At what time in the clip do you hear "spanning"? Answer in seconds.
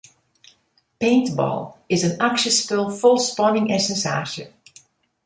3.29-3.67